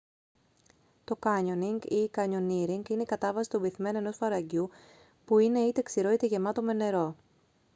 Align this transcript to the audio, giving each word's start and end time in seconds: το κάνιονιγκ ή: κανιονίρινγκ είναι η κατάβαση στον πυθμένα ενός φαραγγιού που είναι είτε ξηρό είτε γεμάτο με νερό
το 1.03 1.15
κάνιονιγκ 1.15 1.83
ή: 1.85 2.07
κανιονίρινγκ 2.09 2.89
είναι 2.89 3.01
η 3.01 3.05
κατάβαση 3.05 3.45
στον 3.45 3.61
πυθμένα 3.61 3.97
ενός 3.97 4.17
φαραγγιού 4.17 4.69
που 5.25 5.39
είναι 5.39 5.59
είτε 5.59 5.81
ξηρό 5.81 6.09
είτε 6.11 6.25
γεμάτο 6.25 6.61
με 6.61 6.73
νερό 6.73 7.15